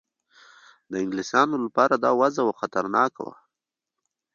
[0.91, 3.35] د انګلیسیانو لپاره دا وضع خطرناکه وه.